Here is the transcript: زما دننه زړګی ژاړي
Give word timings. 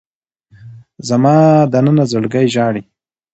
زما 1.07 1.35
دننه 1.71 2.03
زړګی 2.11 2.47
ژاړي 2.53 2.81